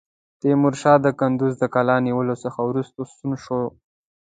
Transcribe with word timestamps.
تیمورشاه 0.39 1.11
کندوز 1.19 1.53
د 1.59 1.63
قلا 1.73 1.95
نیولو 2.05 2.35
څخه 2.43 2.59
وروسته 2.69 2.99
ستون 3.11 3.31
شو. 3.43 3.61